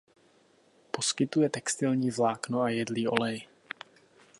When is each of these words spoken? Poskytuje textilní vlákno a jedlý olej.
Poskytuje 0.91 1.49
textilní 1.49 2.11
vlákno 2.11 2.61
a 2.61 2.69
jedlý 2.69 3.07
olej. 3.07 3.47